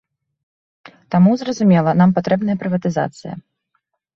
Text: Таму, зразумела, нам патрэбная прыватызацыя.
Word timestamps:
Таму, 1.15 1.31
зразумела, 1.43 1.91
нам 1.99 2.17
патрэбная 2.17 2.59
прыватызацыя. 2.65 3.33